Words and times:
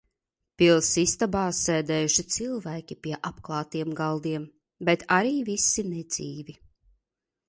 Pils 0.59 0.87
istabās 1.01 1.57
sēdējuši 1.65 2.23
cilvēki 2.35 2.97
pie 3.07 3.13
apklātiem 3.31 3.93
galdiem, 3.99 4.47
bet 4.89 5.05
arī 5.19 5.35
visi 5.51 5.85
nedzīvi. 5.91 6.57